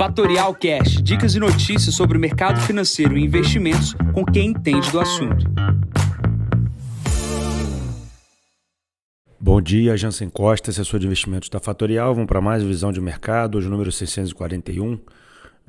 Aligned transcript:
Fatorial 0.00 0.54
Cash, 0.54 1.02
dicas 1.02 1.34
e 1.34 1.38
notícias 1.38 1.94
sobre 1.94 2.16
o 2.16 2.20
mercado 2.20 2.58
financeiro 2.62 3.18
e 3.18 3.22
investimentos 3.22 3.92
com 4.14 4.24
quem 4.24 4.48
entende 4.48 4.90
do 4.90 4.98
assunto. 4.98 5.44
Bom 9.38 9.60
dia, 9.60 9.94
Jansen 9.98 10.30
Costa, 10.30 10.70
assessor 10.70 10.98
de 10.98 11.04
investimentos 11.04 11.50
da 11.50 11.60
Fatorial. 11.60 12.14
Vamos 12.14 12.28
para 12.28 12.40
mais 12.40 12.62
visão 12.62 12.90
de 12.90 12.98
mercado, 12.98 13.58
hoje 13.58 13.68
número 13.68 13.92
641. 13.92 14.98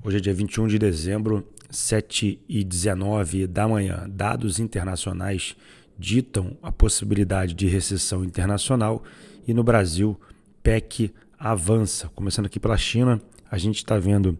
Hoje 0.01 0.15
é 0.15 0.19
dia 0.21 0.33
21 0.33 0.67
de 0.67 0.79
dezembro, 0.79 1.45
7 1.69 2.39
e 2.47 2.63
19 2.63 3.47
da 3.47 3.67
manhã. 3.67 4.05
Dados 4.09 4.59
internacionais 4.59 5.57
ditam 5.99 6.57
a 6.63 6.71
possibilidade 6.71 7.53
de 7.53 7.67
recessão 7.67 8.23
internacional 8.23 9.03
e 9.45 9.53
no 9.53 9.61
Brasil, 9.61 10.17
PEC 10.63 11.13
avança. 11.37 12.09
Começando 12.15 12.45
aqui 12.45 12.61
pela 12.61 12.77
China, 12.77 13.21
a 13.51 13.57
gente 13.57 13.77
está 13.77 13.99
vendo 13.99 14.39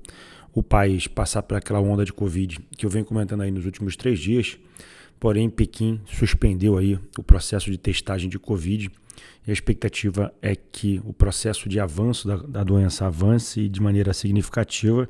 o 0.54 0.64
país 0.64 1.06
passar 1.06 1.44
por 1.44 1.58
aquela 1.58 1.82
onda 1.82 2.06
de 2.06 2.14
Covid 2.14 2.60
que 2.78 2.86
eu 2.86 2.90
venho 2.90 3.04
comentando 3.04 3.42
aí 3.42 3.52
nos 3.52 3.66
últimos 3.66 3.98
três 3.98 4.18
dias. 4.20 4.58
Porém, 5.20 5.50
Pequim 5.50 6.00
suspendeu 6.08 6.78
aí 6.78 6.98
o 7.18 7.22
processo 7.22 7.70
de 7.70 7.78
testagem 7.78 8.30
de 8.30 8.40
Covid 8.40 8.90
e 9.46 9.52
a 9.52 9.54
expectativa 9.54 10.34
é 10.42 10.56
que 10.56 11.02
o 11.04 11.14
processo 11.14 11.68
de 11.68 11.80
avanço 11.80 12.28
da, 12.28 12.38
da 12.38 12.64
doença 12.64 13.06
avance 13.06 13.68
de 13.68 13.82
maneira 13.82 14.14
significativa 14.14 15.08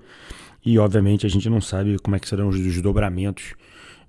e, 0.66 0.78
obviamente, 0.78 1.26
a 1.26 1.30
gente 1.30 1.50
não 1.50 1.62
sabe 1.62 1.98
como 2.00 2.16
é 2.16 2.20
que 2.20 2.28
serão 2.28 2.50
os 2.50 2.60
desdobramentos 2.60 3.54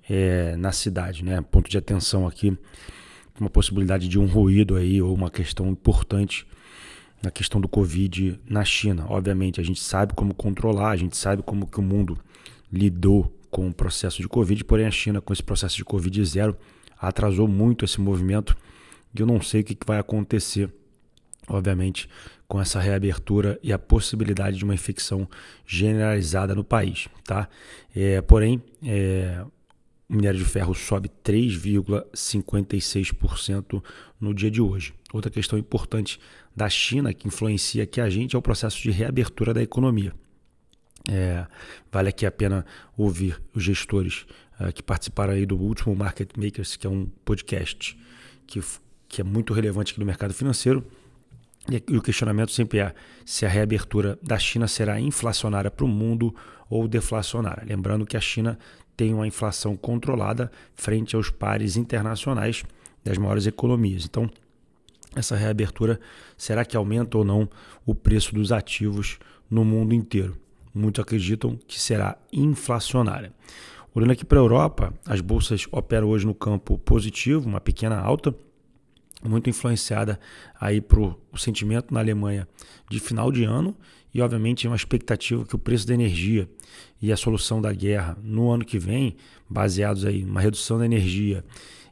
é, 0.09 0.55
na 0.57 0.71
cidade, 0.71 1.23
né? 1.23 1.41
Ponto 1.41 1.69
de 1.69 1.77
atenção 1.77 2.27
aqui, 2.27 2.55
uma 3.39 3.49
possibilidade 3.49 4.07
de 4.07 4.19
um 4.19 4.25
ruído 4.25 4.75
aí 4.75 5.01
ou 5.01 5.13
uma 5.13 5.31
questão 5.31 5.67
importante 5.67 6.45
na 7.23 7.31
questão 7.31 7.61
do 7.61 7.69
Covid 7.69 8.39
na 8.47 8.65
China. 8.65 9.05
Obviamente, 9.07 9.61
a 9.61 9.63
gente 9.63 9.81
sabe 9.81 10.13
como 10.13 10.33
controlar, 10.33 10.89
a 10.89 10.97
gente 10.97 11.15
sabe 11.15 11.41
como 11.41 11.65
que 11.65 11.79
o 11.79 11.81
mundo 11.81 12.19
lidou 12.71 13.33
com 13.49 13.67
o 13.69 13.73
processo 13.73 14.21
de 14.21 14.27
Covid, 14.27 14.63
porém 14.65 14.85
a 14.85 14.91
China, 14.91 15.21
com 15.21 15.31
esse 15.31 15.41
processo 15.41 15.77
de 15.77 15.85
Covid 15.85 16.25
zero, 16.25 16.57
atrasou 16.99 17.47
muito 17.47 17.85
esse 17.85 18.01
movimento 18.01 18.57
e 19.15 19.21
eu 19.21 19.27
não 19.27 19.41
sei 19.41 19.61
o 19.61 19.63
que 19.63 19.77
vai 19.85 19.99
acontecer, 19.99 20.69
obviamente, 21.47 22.09
com 22.47 22.59
essa 22.59 22.79
reabertura 22.79 23.59
e 23.63 23.71
a 23.71 23.79
possibilidade 23.79 24.57
de 24.57 24.65
uma 24.65 24.73
infecção 24.73 25.29
generalizada 25.65 26.53
no 26.53 26.63
país. 26.63 27.07
Tá? 27.23 27.47
É, 27.95 28.21
porém, 28.21 28.61
é, 28.83 29.45
o 30.09 30.15
minério 30.15 30.39
de 30.39 30.45
ferro 30.45 30.73
sobe 30.73 31.09
3,56% 31.23 33.83
no 34.19 34.33
dia 34.33 34.49
de 34.51 34.61
hoje. 34.61 34.93
Outra 35.11 35.31
questão 35.31 35.57
importante 35.57 36.19
da 36.55 36.69
China 36.69 37.13
que 37.13 37.27
influencia 37.27 37.83
aqui 37.83 37.99
a 38.01 38.09
gente 38.09 38.35
é 38.35 38.39
o 38.39 38.41
processo 38.41 38.81
de 38.81 38.91
reabertura 38.91 39.53
da 39.53 39.61
economia. 39.61 40.13
É, 41.09 41.45
vale 41.91 42.09
aqui 42.09 42.25
a 42.25 42.31
pena 42.31 42.65
ouvir 42.97 43.41
os 43.53 43.63
gestores 43.63 44.25
uh, 44.59 44.73
que 44.73 44.81
participaram 44.81 45.33
aí 45.33 45.45
do 45.45 45.57
último 45.57 45.95
Market 45.95 46.31
Makers, 46.37 46.77
que 46.77 46.87
é 46.87 46.89
um 46.89 47.05
podcast 47.25 47.97
que, 48.47 48.61
que 49.07 49.21
é 49.21 49.23
muito 49.23 49.53
relevante 49.53 49.91
aqui 49.91 49.99
no 49.99 50.05
mercado 50.05 50.33
financeiro. 50.33 50.83
E 51.69 51.97
o 51.97 52.01
questionamento 52.01 52.51
sempre 52.51 52.79
é 52.79 52.93
se 53.25 53.45
a 53.45 53.49
reabertura 53.49 54.19
da 54.21 54.37
China 54.37 54.67
será 54.67 54.99
inflacionária 54.99 55.71
para 55.71 55.85
o 55.85 55.87
mundo 55.87 56.35
ou 56.69 56.87
deflacionária. 56.87 57.63
Lembrando 57.65 58.05
que 58.05 58.17
a 58.17 58.21
China 58.21 58.59
tem 58.95 59.13
uma 59.13 59.27
inflação 59.27 59.75
controlada 59.75 60.51
frente 60.75 61.15
aos 61.15 61.29
pares 61.29 61.75
internacionais 61.77 62.63
das 63.03 63.17
maiores 63.17 63.47
economias. 63.47 64.05
Então, 64.05 64.29
essa 65.15 65.35
reabertura 65.35 65.99
será 66.37 66.65
que 66.65 66.75
aumenta 66.75 67.17
ou 67.17 67.23
não 67.23 67.49
o 67.85 67.93
preço 67.93 68.33
dos 68.33 68.51
ativos 68.51 69.19
no 69.49 69.63
mundo 69.63 69.93
inteiro? 69.93 70.37
Muitos 70.73 71.01
acreditam 71.01 71.57
que 71.67 71.79
será 71.79 72.17
inflacionária. 72.31 73.31
Olhando 73.93 74.11
aqui 74.11 74.25
para 74.25 74.39
a 74.39 74.41
Europa, 74.41 74.91
as 75.05 75.21
bolsas 75.21 75.67
operam 75.71 76.07
hoje 76.07 76.25
no 76.25 76.33
campo 76.33 76.79
positivo, 76.79 77.47
uma 77.47 77.61
pequena 77.61 77.99
alta, 77.99 78.33
muito 79.29 79.49
influenciada 79.49 80.19
aí 80.59 80.81
para 80.81 80.99
o 80.99 81.17
sentimento 81.37 81.93
na 81.93 81.99
Alemanha 81.99 82.47
de 82.89 82.99
final 82.99 83.31
de 83.31 83.43
ano 83.43 83.75
e 84.13 84.21
obviamente 84.21 84.67
uma 84.67 84.75
expectativa 84.75 85.45
que 85.45 85.55
o 85.55 85.59
preço 85.59 85.87
da 85.87 85.93
energia 85.93 86.47
e 87.01 87.11
a 87.11 87.17
solução 87.17 87.61
da 87.61 87.73
guerra 87.73 88.17
no 88.21 88.51
ano 88.51 88.63
que 88.63 88.77
vem, 88.77 89.15
baseados 89.49 90.05
aí 90.05 90.23
numa 90.23 90.39
redução 90.39 90.77
da 90.77 90.85
energia 90.85 91.43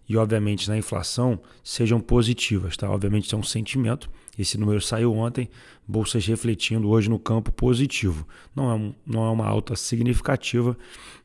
e 0.08 0.18
obviamente 0.18 0.70
na 0.70 0.78
inflação, 0.78 1.40
sejam 1.64 2.00
positivas, 2.00 2.76
tá? 2.76 2.90
Obviamente 2.90 3.26
isso 3.26 3.36
é 3.36 3.38
um 3.38 3.44
sentimento. 3.44 4.10
Esse 4.38 4.58
número 4.58 4.82
saiu 4.82 5.14
ontem, 5.14 5.50
bolsas 5.88 6.26
refletindo 6.26 6.90
hoje 6.90 7.10
no 7.10 7.18
campo 7.18 7.52
positivo. 7.52 8.28
Não 8.54 8.70
é, 8.70 8.74
um, 8.74 8.94
não 9.06 9.26
é 9.26 9.30
uma 9.30 9.48
alta 9.48 9.76
significativa, 9.76 10.78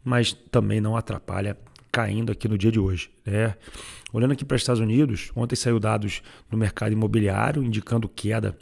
mas 0.05 0.33
também 0.33 0.81
não 0.81 0.97
atrapalha 0.97 1.59
caindo 1.97 2.31
aqui 2.31 2.47
no 2.47 2.59
dia 2.59 2.71
de 2.71 2.79
hoje. 2.79 3.09
Né? 3.25 3.55
Olhando 4.13 4.33
aqui 4.33 4.45
para 4.45 4.55
os 4.55 4.61
Estados 4.61 4.83
Unidos, 4.83 5.33
ontem 5.35 5.57
saiu 5.57 5.81
dados 5.81 6.21
do 6.51 6.55
mercado 6.55 6.93
imobiliário 6.93 7.65
indicando 7.65 8.07
queda 8.07 8.55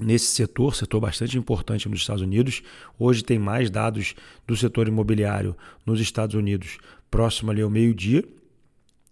nesse 0.00 0.26
setor, 0.26 0.74
setor 0.74 0.98
bastante 0.98 1.38
importante 1.38 1.88
nos 1.88 2.00
Estados 2.00 2.20
Unidos. 2.20 2.60
Hoje 2.98 3.22
tem 3.22 3.38
mais 3.38 3.70
dados 3.70 4.16
do 4.44 4.56
setor 4.56 4.88
imobiliário 4.88 5.56
nos 5.86 6.00
Estados 6.00 6.34
Unidos, 6.34 6.78
próximo 7.08 7.52
ali 7.52 7.62
ao 7.62 7.70
meio-dia. 7.70 8.24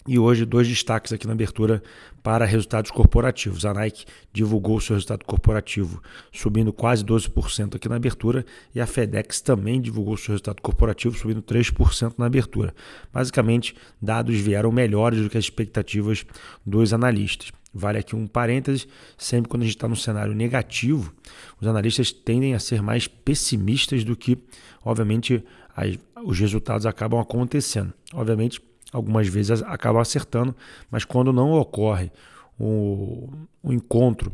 E 0.07 0.19
hoje, 0.19 0.45
dois 0.45 0.69
destaques 0.69 1.13
aqui 1.13 1.27
na 1.27 1.33
abertura 1.33 1.83
para 2.23 2.45
resultados 2.45 2.91
corporativos. 2.91 3.65
A 3.65 3.75
Nike 3.75 4.05
divulgou 4.33 4.81
seu 4.81 4.95
resultado 4.95 5.25
corporativo 5.25 6.03
subindo 6.33 6.73
quase 6.73 7.05
12% 7.05 7.75
aqui 7.75 7.89
na 7.89 7.97
abertura 7.97 8.45
e 8.75 8.81
a 8.81 8.87
FedEx 8.87 9.41
também 9.41 9.81
divulgou 9.81 10.17
seu 10.17 10.33
resultado 10.33 10.61
corporativo 10.61 11.17
subindo 11.19 11.43
3% 11.43 12.15
na 12.19 12.27
abertura. 12.27 12.75
Basicamente, 13.13 13.75
dados 14.01 14.37
vieram 14.37 14.71
melhores 14.71 15.21
do 15.21 15.31
que 15.31 15.39
as 15.39 15.45
expectativas 15.45 16.25
dos 16.65 16.93
analistas. 16.93 17.51
Vale 17.75 17.99
aqui 17.99 18.17
um 18.17 18.27
parêntese: 18.27 18.87
sempre 19.19 19.49
quando 19.49 19.63
a 19.63 19.67
gente 19.67 19.77
está 19.77 19.87
no 19.87 19.97
cenário 19.97 20.35
negativo, 20.35 21.13
os 21.61 21.67
analistas 21.67 22.11
tendem 22.11 22.55
a 22.55 22.59
ser 22.59 22.81
mais 22.81 23.07
pessimistas 23.07 24.03
do 24.03 24.17
que, 24.17 24.39
obviamente, 24.85 25.45
as, 25.77 25.99
os 26.25 26.39
resultados 26.39 26.87
acabam 26.87 27.21
acontecendo. 27.21 27.93
Obviamente, 28.15 28.61
algumas 28.97 29.29
vezes 29.29 29.63
acabam 29.63 30.01
acertando, 30.01 30.57
mas 30.91 31.05
quando 31.05 31.33
não 31.33 31.53
ocorre 31.53 32.11
o, 32.59 33.29
o 33.63 33.73
encontro 33.73 34.33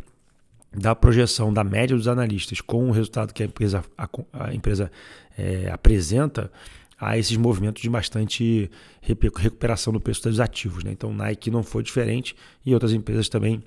da 0.73 0.95
projeção 0.95 1.53
da 1.53 1.65
média 1.65 1.97
dos 1.97 2.07
analistas 2.07 2.61
com 2.61 2.89
o 2.89 2.93
resultado 2.93 3.35
que 3.35 3.43
a 3.43 3.47
empresa, 3.47 3.85
a, 3.99 4.09
a 4.33 4.55
empresa 4.55 4.91
é, 5.37 5.69
apresenta, 5.71 6.51
há 6.99 7.19
esses 7.19 7.37
movimentos 7.37 7.83
de 7.83 7.91
bastante 7.91 8.71
recuperação 9.01 9.93
do 9.93 10.01
preço 10.01 10.23
dos 10.23 10.39
ativos. 10.39 10.85
Né? 10.85 10.93
Então, 10.93 11.13
Nike 11.13 11.51
não 11.51 11.65
foi 11.65 11.83
diferente 11.83 12.37
e 12.65 12.73
outras 12.73 12.93
empresas 12.93 13.29
também 13.29 13.63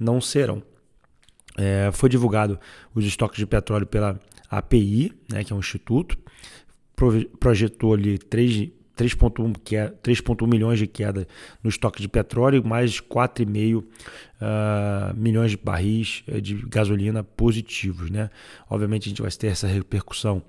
não 0.00 0.18
serão. 0.20 0.62
É, 1.56 1.90
foi 1.92 2.08
divulgado 2.08 2.58
os 2.94 3.04
estoques 3.04 3.38
de 3.38 3.46
petróleo 3.46 3.86
pela 3.86 4.18
API, 4.50 5.12
né, 5.30 5.44
que 5.44 5.52
é 5.52 5.56
um 5.56 5.58
instituto, 5.58 6.16
projetou 7.38 7.92
ali 7.92 8.16
3 8.16 8.70
3,1 8.98 10.46
milhões 10.46 10.78
de 10.78 10.86
queda 10.86 11.26
no 11.62 11.70
estoque 11.70 12.02
de 12.02 12.08
petróleo, 12.08 12.66
mais 12.66 13.00
4,5 13.00 13.76
uh, 13.76 13.84
ah, 14.40 15.12
milhões 15.16 15.52
de 15.52 15.56
barris 15.56 16.24
eh, 16.26 16.40
de 16.40 16.54
gasolina 16.66 17.22
positivos. 17.22 18.10
Né? 18.10 18.28
Obviamente, 18.68 19.06
a 19.06 19.08
gente 19.10 19.22
vai 19.22 19.30
ter 19.30 19.46
essa 19.48 19.66
repercussão 19.66 20.42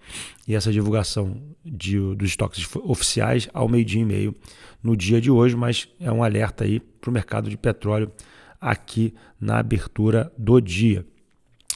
e 0.47 0.55
essa 0.55 0.71
divulgação 0.71 1.41
de, 1.63 1.99
dos 2.15 2.29
estoques 2.29 2.67
oficiais 2.83 3.47
ao 3.53 3.69
meio-dia 3.69 4.01
e 4.01 4.05
meio 4.05 4.35
no 4.81 4.97
dia 4.97 5.21
de 5.21 5.29
hoje, 5.29 5.55
mas 5.55 5.87
é 5.99 6.11
um 6.11 6.23
alerta 6.23 6.63
aí 6.63 6.79
para 6.79 7.09
o 7.09 7.13
mercado 7.13 7.49
de 7.49 7.57
petróleo 7.57 8.11
aqui 8.59 9.13
na 9.39 9.59
abertura 9.59 10.31
do 10.37 10.59
dia. 10.59 11.05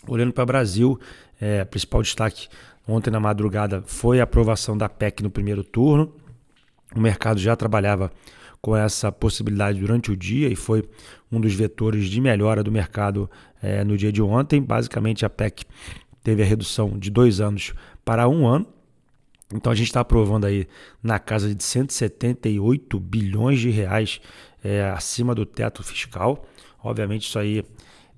Olhando 0.08 0.34
para 0.34 0.44
o 0.44 0.48
Brasil, 0.48 1.00
é, 1.40 1.64
principal 1.64 2.02
destaque 2.02 2.48
ontem 2.88 3.10
na 3.10 3.20
madrugada 3.20 3.84
foi 3.86 4.20
a 4.20 4.24
aprovação 4.24 4.78
da 4.78 4.90
PEC 4.90 5.24
no 5.24 5.30
primeiro 5.30 5.64
turno. 5.64 6.14
O 6.96 7.00
mercado 7.00 7.40
já 7.40 7.56
trabalhava 7.56 8.12
com 8.62 8.76
essa 8.76 9.12
possibilidade 9.12 9.80
durante 9.80 10.12
o 10.12 10.16
dia 10.16 10.48
e 10.48 10.56
foi 10.56 10.88
um 11.32 11.40
dos 11.40 11.54
vetores 11.54 12.06
de 12.06 12.22
melhora 12.22 12.64
do 12.64 12.72
mercado 12.72 13.30
é, 13.62 13.84
no 13.84 13.98
dia 13.98 14.12
de 14.12 14.22
ontem. 14.22 14.62
Basicamente, 14.62 15.26
a 15.26 15.30
PEC 15.30 15.66
teve 16.24 16.42
a 16.42 16.46
redução 16.46 16.98
de 16.98 17.10
dois 17.10 17.42
anos 17.42 17.74
para 18.06 18.28
um 18.28 18.48
ano. 18.48 18.66
Então 19.54 19.72
a 19.72 19.76
gente 19.76 19.88
está 19.88 20.00
aprovando 20.00 20.46
aí 20.46 20.68
na 21.02 21.20
casa 21.20 21.54
de 21.54 21.64
178 21.64 23.00
bilhões 23.00 23.60
de 23.60 23.70
reais 23.70 24.20
é, 24.64 24.90
acima 24.90 25.36
do 25.36 25.46
teto 25.46 25.84
fiscal. 25.84 26.48
Obviamente 26.82 27.28
isso 27.28 27.38
aí 27.38 27.64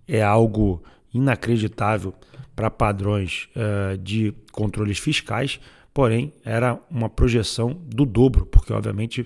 é 0.08 0.22
algo 0.22 0.84
inacreditável 1.14 2.14
para 2.56 2.70
padrões 2.70 3.50
uh, 3.56 3.98
de 3.98 4.34
controles 4.52 4.98
fiscais, 4.98 5.60
porém 5.96 6.34
era 6.44 6.78
uma 6.92 7.10
projeção 7.10 7.70
do 7.86 8.06
dobro, 8.06 8.46
porque 8.46 8.74
obviamente 8.74 9.26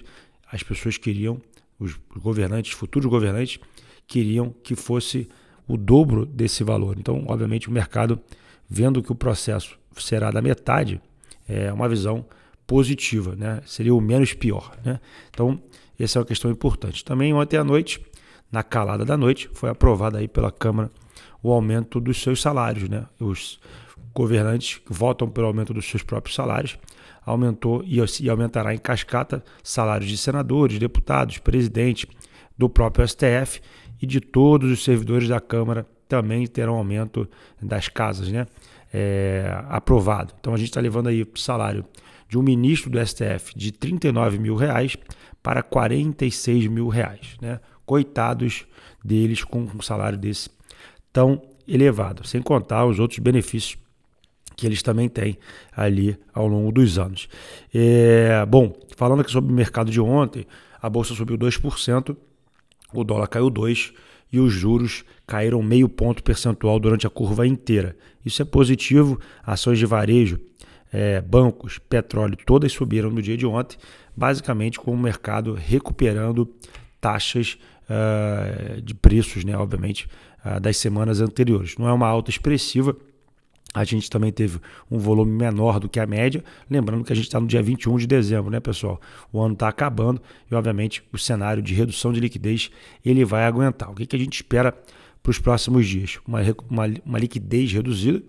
as 0.51 0.61
pessoas 0.61 0.99
queriam, 0.99 1.41
os 1.79 1.99
governantes, 2.15 2.73
futuros 2.73 3.09
governantes, 3.09 3.59
queriam 4.07 4.53
que 4.63 4.75
fosse 4.75 5.27
o 5.67 5.75
dobro 5.75 6.27
desse 6.27 6.63
valor. 6.63 6.95
Então, 6.99 7.25
obviamente, 7.27 7.67
o 7.67 7.71
mercado, 7.71 8.19
vendo 8.69 9.01
que 9.01 9.11
o 9.11 9.15
processo 9.15 9.79
será 9.97 10.29
da 10.29 10.43
metade, 10.43 11.01
é 11.47 11.73
uma 11.73 11.89
visão 11.89 12.23
positiva, 12.67 13.35
né? 13.35 13.61
Seria 13.65 13.95
o 13.95 13.99
menos 13.99 14.35
pior, 14.35 14.77
né? 14.85 14.99
Então, 15.31 15.59
essa 15.99 16.19
é 16.19 16.19
uma 16.19 16.25
questão 16.25 16.51
importante. 16.51 17.03
Também 17.03 17.33
ontem 17.33 17.57
à 17.57 17.63
noite, 17.63 17.99
na 18.51 18.61
calada 18.61 19.03
da 19.03 19.17
noite, 19.17 19.49
foi 19.53 19.71
aprovado 19.71 20.17
aí 20.17 20.27
pela 20.27 20.51
Câmara 20.51 20.91
o 21.41 21.51
aumento 21.51 21.99
dos 21.99 22.21
seus 22.21 22.39
salários, 22.39 22.87
né? 22.87 23.07
Os 23.19 23.59
governantes 24.13 24.81
votam 24.87 25.29
pelo 25.29 25.47
aumento 25.47 25.73
dos 25.73 25.89
seus 25.89 26.03
próprios 26.03 26.35
salários, 26.35 26.77
aumentou 27.25 27.83
e 27.85 28.29
aumentará 28.29 28.73
em 28.73 28.77
cascata 28.77 29.43
salários 29.63 30.09
de 30.09 30.17
senadores, 30.17 30.79
deputados, 30.79 31.37
presidente 31.37 32.07
do 32.57 32.69
próprio 32.69 33.07
STF 33.07 33.61
e 34.01 34.05
de 34.05 34.19
todos 34.19 34.71
os 34.71 34.83
servidores 34.83 35.27
da 35.27 35.39
Câmara 35.39 35.85
também 36.07 36.47
terão 36.47 36.75
aumento 36.75 37.29
das 37.61 37.87
casas, 37.87 38.29
né? 38.29 38.47
É, 38.91 39.63
aprovado. 39.69 40.33
Então 40.39 40.53
a 40.53 40.57
gente 40.57 40.69
está 40.69 40.81
levando 40.81 41.07
aí 41.07 41.21
o 41.21 41.29
salário 41.35 41.85
de 42.27 42.39
um 42.39 42.41
ministro 42.41 42.89
do 42.89 43.05
STF 43.05 43.53
de 43.55 43.71
39 43.71 44.39
mil 44.39 44.55
reais 44.55 44.97
para 45.43 45.61
46 45.61 46.67
mil 46.67 46.87
reais, 46.87 47.37
né? 47.39 47.59
Coitados 47.85 48.65
deles 49.05 49.43
com 49.43 49.61
um 49.61 49.81
salário 49.81 50.17
desse 50.17 50.49
tão 51.13 51.41
elevado, 51.67 52.27
sem 52.27 52.41
contar 52.41 52.85
os 52.85 52.99
outros 52.99 53.19
benefícios 53.19 53.77
que 54.59 54.67
eles 54.67 54.83
também 54.83 55.07
têm 55.07 55.37
ali 55.75 56.17
ao 56.33 56.47
longo 56.47 56.71
dos 56.71 56.99
anos. 56.99 57.29
É, 57.73 58.45
bom, 58.45 58.75
falando 58.97 59.21
aqui 59.21 59.31
sobre 59.31 59.51
o 59.51 59.55
mercado 59.55 59.89
de 59.89 60.01
ontem, 60.01 60.45
a 60.81 60.89
bolsa 60.89 61.13
subiu 61.13 61.37
2%, 61.37 62.15
o 62.93 63.03
dólar 63.03 63.27
caiu 63.27 63.49
2% 63.49 63.93
e 64.31 64.39
os 64.39 64.53
juros 64.53 65.03
caíram 65.25 65.61
meio 65.63 65.89
ponto 65.89 66.21
percentual 66.21 66.79
durante 66.79 67.07
a 67.07 67.09
curva 67.09 67.47
inteira. 67.47 67.95
Isso 68.23 68.41
é 68.41 68.45
positivo. 68.45 69.19
Ações 69.43 69.79
de 69.79 69.85
varejo, 69.85 70.39
é, 70.91 71.19
bancos, 71.21 71.79
petróleo, 71.79 72.37
todas 72.45 72.71
subiram 72.71 73.09
no 73.09 73.21
dia 73.21 73.35
de 73.35 73.45
ontem, 73.45 73.77
basicamente 74.15 74.79
com 74.79 74.91
o 74.91 74.97
mercado 74.97 75.53
recuperando 75.53 76.47
taxas 77.01 77.57
uh, 77.89 78.81
de 78.81 78.93
preços, 78.93 79.43
né, 79.43 79.57
obviamente, 79.57 80.07
uh, 80.45 80.59
das 80.59 80.77
semanas 80.77 81.21
anteriores. 81.21 81.77
Não 81.77 81.87
é 81.87 81.93
uma 81.93 82.07
alta 82.07 82.29
expressiva, 82.29 82.95
a 83.73 83.83
gente 83.83 84.09
também 84.09 84.31
teve 84.31 84.59
um 84.89 84.97
volume 84.97 85.31
menor 85.31 85.79
do 85.79 85.87
que 85.87 85.99
a 85.99 86.05
média. 86.05 86.43
Lembrando 86.69 87.03
que 87.03 87.13
a 87.13 87.15
gente 87.15 87.25
está 87.25 87.39
no 87.39 87.47
dia 87.47 87.61
21 87.61 87.97
de 87.97 88.07
dezembro, 88.07 88.49
né, 88.49 88.59
pessoal? 88.59 88.99
O 89.31 89.39
ano 89.39 89.53
está 89.53 89.67
acabando 89.67 90.21
e, 90.49 90.55
obviamente, 90.55 91.03
o 91.13 91.17
cenário 91.17 91.61
de 91.61 91.73
redução 91.73 92.11
de 92.11 92.19
liquidez 92.19 92.71
ele 93.05 93.23
vai 93.23 93.45
aguentar. 93.45 93.91
O 93.91 93.95
que, 93.95 94.05
que 94.05 94.15
a 94.15 94.19
gente 94.19 94.33
espera 94.33 94.75
para 95.21 95.29
os 95.29 95.37
próximos 95.37 95.87
dias? 95.87 96.19
Uma, 96.27 96.39
uma, 96.69 96.93
uma 97.05 97.19
liquidez 97.19 97.71
reduzida 97.71 98.23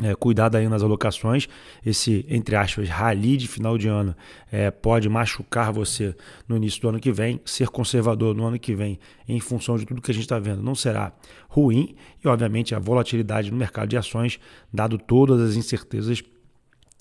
é, 0.00 0.14
cuidado 0.14 0.56
aí 0.56 0.68
nas 0.68 0.82
alocações. 0.82 1.48
Esse, 1.84 2.24
entre 2.28 2.54
aspas, 2.56 2.88
rally 2.88 3.36
de 3.36 3.48
final 3.48 3.76
de 3.76 3.88
ano 3.88 4.14
é, 4.50 4.70
pode 4.70 5.08
machucar 5.08 5.72
você 5.72 6.14
no 6.46 6.56
início 6.56 6.80
do 6.80 6.88
ano 6.88 7.00
que 7.00 7.10
vem. 7.10 7.40
Ser 7.44 7.68
conservador 7.68 8.34
no 8.34 8.44
ano 8.44 8.58
que 8.58 8.74
vem, 8.74 8.98
em 9.28 9.40
função 9.40 9.76
de 9.76 9.84
tudo 9.84 10.00
que 10.00 10.10
a 10.10 10.14
gente 10.14 10.24
está 10.24 10.38
vendo, 10.38 10.62
não 10.62 10.74
será 10.74 11.12
ruim. 11.48 11.96
E, 12.24 12.28
obviamente, 12.28 12.74
a 12.74 12.78
volatilidade 12.78 13.50
no 13.50 13.56
mercado 13.56 13.88
de 13.88 13.96
ações, 13.96 14.38
dado 14.72 14.98
todas 14.98 15.40
as 15.40 15.56
incertezas 15.56 16.22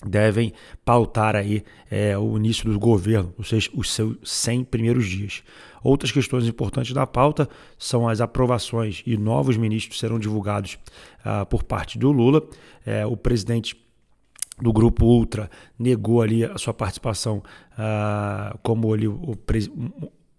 devem 0.06 0.54
pautar 0.86 1.36
aí 1.36 1.64
é, 1.90 2.18
o 2.18 2.38
início 2.38 2.72
do 2.72 2.80
governo, 2.80 3.34
ou 3.38 3.44
seja, 3.44 3.70
os 3.74 3.92
seus 3.92 4.18
100 4.24 4.64
primeiros 4.66 5.08
dias. 5.08 5.44
Outras 5.84 6.12
questões 6.12 6.48
importantes 6.48 6.94
da 6.94 7.08
pauta 7.08 7.48
são 7.78 8.08
as 8.08 8.22
aprovações 8.22 9.02
e 9.06 9.18
novos 9.18 9.58
ministros 9.58 10.00
serão 10.00 10.20
divulgados 10.20 10.78
ah, 11.24 11.46
por 11.46 11.64
parte 11.64 11.98
do 11.98 12.12
Lula. 12.12 12.44
É, 12.86 13.06
o 13.06 13.16
presidente 13.16 13.76
do 14.62 14.74
grupo 14.74 15.06
Ultra 15.06 15.50
negou 15.78 16.22
ali 16.22 16.44
a 16.44 16.58
sua 16.58 16.74
participação 16.74 17.42
ah, 17.78 18.58
como 18.62 18.94
ali 18.94 19.08
o, 19.08 19.38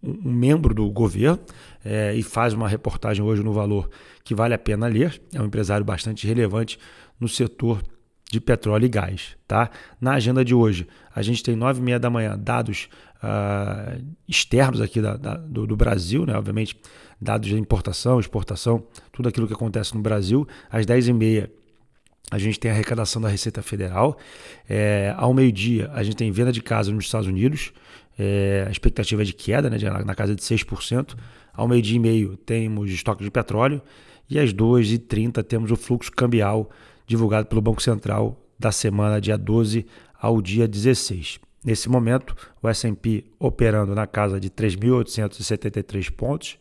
um, 0.03 0.31
membro 0.31 0.75
do 0.75 0.89
governo 0.91 1.41
é, 1.85 2.15
e 2.15 2.23
faz 2.23 2.53
uma 2.53 2.69
reportagem 2.69 3.25
hoje 3.25 3.43
no 3.43 3.53
Valor 3.53 3.89
que 4.23 4.35
vale 4.35 4.55
a 4.55 4.59
pena 4.59 4.87
ler. 4.87 5.21
É 5.33 5.41
um 5.41 5.47
empresário 5.47 5.85
bastante 5.85 6.27
relevante 6.27 6.79
no 7.19 7.29
setor 7.29 7.83
de 8.31 8.41
petróleo 8.41 8.85
e 8.85 8.89
gás. 8.89 9.37
Tá? 9.47 9.71
Na 10.01 10.13
agenda 10.13 10.45
de 10.45 10.55
hoje, 10.55 10.87
a 11.15 11.23
gente 11.23 11.43
tem 11.43 11.57
nove 11.57 11.81
e 11.81 11.83
meia 11.83 11.99
da 11.99 12.11
manhã 12.11 12.39
dados 12.39 12.89
uh, 13.23 14.03
externos 14.27 14.81
aqui 14.81 15.01
da, 15.01 15.17
da, 15.17 15.37
do, 15.37 15.67
do, 15.67 15.77
Brasil, 15.77 16.27
né? 16.27 16.37
obviamente 16.37 16.79
dados 17.21 17.49
de 17.49 17.59
importação, 17.59 18.21
exportação, 18.21 18.85
tudo 19.13 19.29
aquilo 19.29 19.47
que 19.47 19.55
acontece 19.55 19.95
no 19.95 20.01
Brasil. 20.01 20.47
Às 20.71 20.85
dez 20.85 21.09
e 21.09 21.13
meia 21.13 21.51
a 22.31 22.39
gente 22.39 22.61
tem 22.61 22.71
a 22.71 22.75
arrecadação 22.75 23.23
da 23.23 23.29
Receita 23.29 23.63
Federal. 23.63 24.19
É, 24.69 25.15
ao 25.17 25.33
meio-dia, 25.33 25.91
a 25.95 26.03
gente 26.03 26.17
tem 26.17 26.31
venda 26.31 26.53
de 26.53 26.61
casa 26.61 26.93
nos 26.93 27.07
Estados 27.07 27.27
Unidos. 27.27 27.73
É, 28.19 28.67
a 28.69 28.71
expectativa 28.71 29.23
é 29.23 29.25
de 29.25 29.33
queda, 29.33 29.71
né, 29.71 29.79
na 30.05 30.15
casa 30.15 30.35
de 30.35 30.43
6%. 30.43 31.17
Ao 31.55 31.67
meio-dia 31.67 31.97
e 31.97 31.99
meio, 31.99 32.37
temos 32.37 32.91
estoque 32.91 33.25
de 33.25 33.31
petróleo. 33.31 33.81
E 34.29 34.39
às 34.39 34.53
2h30, 34.53 35.43
temos 35.43 35.71
o 35.71 35.77
fluxo 35.77 36.13
cambial 36.13 36.71
divulgado 37.09 37.49
pelo 37.49 37.63
Banco 37.63 37.83
Central 37.83 38.39
da 38.59 38.71
semana 38.71 39.21
dia 39.21 39.37
12 39.37 39.87
ao 40.21 40.41
dia 40.41 40.69
16. 40.69 41.41
Nesse 41.65 41.89
momento, 41.89 42.37
o 42.63 42.69
S&P 42.69 43.25
operando 43.39 43.95
na 43.95 44.07
casa 44.07 44.39
de 44.39 44.49
3.873 44.51 46.13
pontos, 46.13 46.59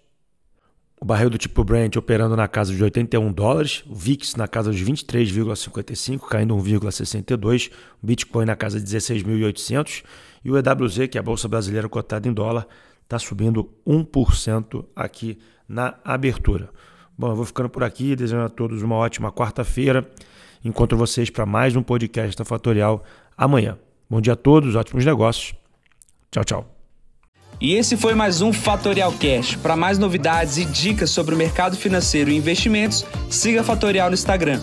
o 0.99 1.05
barril 1.05 1.29
do 1.29 1.37
tipo 1.37 1.63
Brent 1.63 1.95
operando 1.95 2.35
na 2.35 2.47
casa 2.47 2.73
de 2.73 2.83
81 2.83 3.31
dólares, 3.31 3.83
o 3.85 3.93
VIX 3.93 4.35
na 4.35 4.47
casa 4.47 4.71
de 4.71 4.83
23,55, 4.83 6.21
caindo 6.21 6.55
1,62, 6.55 7.71
o 8.01 8.07
Bitcoin 8.07 8.45
na 8.45 8.55
casa 8.55 8.81
de 8.81 8.85
16.800 8.85 10.03
e 10.43 10.49
o 10.49 10.57
EWZ, 10.57 11.07
que 11.11 11.17
é 11.17 11.19
a 11.19 11.23
bolsa 11.23 11.47
brasileira 11.47 11.87
cotada 11.87 12.27
em 12.27 12.33
dólar, 12.33 12.65
está 13.03 13.19
subindo 13.19 13.69
1% 13.85 14.85
aqui 14.95 15.37
na 15.69 15.99
abertura. 16.03 16.71
Bom, 17.19 17.29
eu 17.29 17.35
vou 17.35 17.45
ficando 17.45 17.67
por 17.67 17.83
aqui, 17.83 18.15
desejando 18.15 18.45
a 18.45 18.49
todos 18.49 18.83
uma 18.83 18.95
ótima 18.95 19.31
quarta-feira. 19.31 20.07
Encontro 20.63 20.95
vocês 20.95 21.31
para 21.31 21.47
mais 21.47 21.75
um 21.75 21.81
podcast 21.81 22.37
da 22.37 22.45
Fatorial 22.45 23.03
amanhã. 23.35 23.75
Bom 24.07 24.21
dia 24.21 24.33
a 24.33 24.35
todos, 24.35 24.75
ótimos 24.75 25.03
negócios. 25.03 25.55
Tchau, 26.29 26.43
tchau. 26.43 26.75
E 27.59 27.73
esse 27.73 27.97
foi 27.97 28.13
mais 28.13 28.41
um 28.41 28.53
Fatorial 28.53 29.11
Cash. 29.13 29.55
Para 29.55 29.75
mais 29.75 29.97
novidades 29.97 30.57
e 30.57 30.65
dicas 30.65 31.09
sobre 31.09 31.33
o 31.33 31.37
mercado 31.37 31.75
financeiro 31.75 32.29
e 32.29 32.37
investimentos, 32.37 33.03
siga 33.31 33.61
a 33.61 33.63
Fatorial 33.63 34.09
no 34.09 34.13
Instagram, 34.13 34.61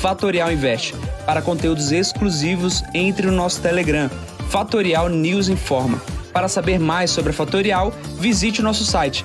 @fatorialinvest. 0.00 0.96
Para 1.24 1.40
conteúdos 1.40 1.92
exclusivos, 1.92 2.82
entre 2.92 3.28
no 3.28 3.32
nosso 3.32 3.62
Telegram, 3.62 4.10
Fatorial 4.48 5.08
News 5.08 5.48
Informa. 5.48 6.02
Para 6.32 6.48
saber 6.48 6.80
mais 6.80 7.12
sobre 7.12 7.30
a 7.30 7.32
Fatorial, 7.34 7.92
visite 8.18 8.60
o 8.60 8.64
nosso 8.64 8.84
site 8.84 9.24